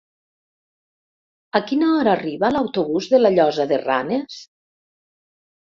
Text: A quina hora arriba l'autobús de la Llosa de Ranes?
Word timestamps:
A 1.61 1.61
quina 1.69 1.91
hora 1.99 2.15
arriba 2.15 2.53
l'autobús 2.57 3.11
de 3.15 3.23
la 3.23 3.35
Llosa 3.37 3.71
de 3.75 3.81
Ranes? 3.87 4.45